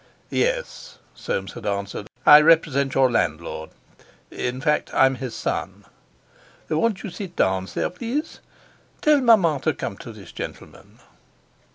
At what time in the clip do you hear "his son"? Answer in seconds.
5.13-5.85